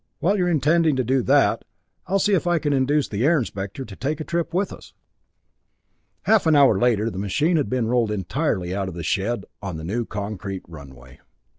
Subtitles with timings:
[0.17, 1.63] While you're tending to that,
[2.07, 4.93] I'll see if I can induce the Air Inspector to take a trip with us."
[6.23, 9.77] Half an hour later the machine had been rolled entirely out of the shed, on
[9.77, 11.19] the new concrete runway.